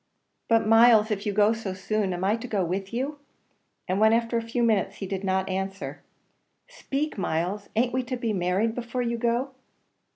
[0.49, 3.19] "But, Myles, if you go so soon, am I to go with you?"
[3.87, 6.01] and when after a few minutes he did not answer,
[6.67, 9.51] "Speak, Myles, an't we to be married before you go?"